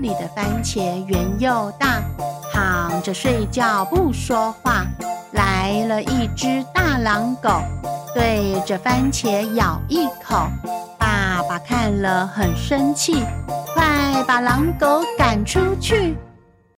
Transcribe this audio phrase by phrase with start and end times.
[0.00, 2.02] 里的番茄圆又大
[2.52, 4.86] 躺着睡觉不说话
[5.32, 7.50] 来了一只大狼狗
[8.14, 10.48] 对着番茄咬一口。
[10.98, 13.24] 爸爸看了很生气
[13.74, 16.16] 快把狼狗赶出去。